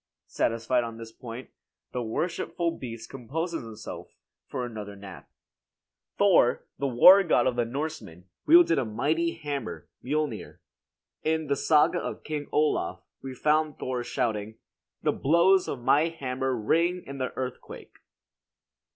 [0.25, 1.51] Satisfied on this point,
[1.91, 4.15] the worshipful beast composes himself
[4.47, 5.29] for another nap.
[6.17, 10.59] Thor, the war god of the Norsemen, wielded a mighty hammer, Miolnir.
[11.21, 14.55] In the "Saga of King Olaf" we find Thor shouting:
[15.03, 17.97] "The blows of my hammer, Ring in the earthquake."